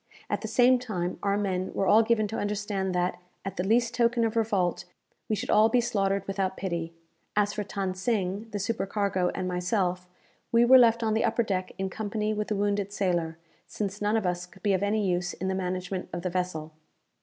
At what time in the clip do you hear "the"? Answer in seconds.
0.41-0.47, 3.57-3.63, 8.49-8.57, 11.13-11.23, 12.47-12.55, 15.49-15.53, 16.23-16.31